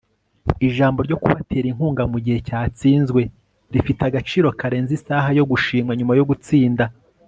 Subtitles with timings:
[0.67, 3.21] ijambo ryo kubatera inkunga mugihe cyatsinzwe
[3.73, 6.83] rifite agaciro karenze isaha yo gushimwa nyuma yo gutsinda